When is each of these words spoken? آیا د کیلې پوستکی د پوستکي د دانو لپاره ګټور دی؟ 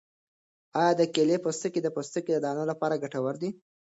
آیا 0.79 0.93
د 0.99 1.01
کیلې 1.13 1.37
پوستکی 1.45 1.79
د 1.83 1.87
پوستکي 1.95 2.31
د 2.33 2.39
دانو 2.45 2.63
لپاره 2.71 3.01
ګټور 3.03 3.35
دی؟ 3.41 3.49